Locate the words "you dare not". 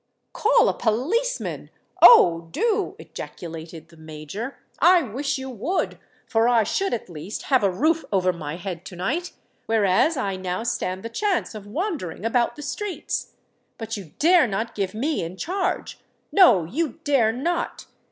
13.95-14.73, 16.65-17.85